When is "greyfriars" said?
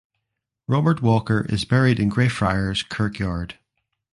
2.09-2.81